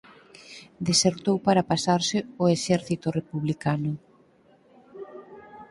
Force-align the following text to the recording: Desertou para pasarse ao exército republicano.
Desertou 0.87 1.35
para 1.47 1.67
pasarse 1.71 2.17
ao 2.39 2.45
exército 2.57 3.07
republicano. 3.19 3.91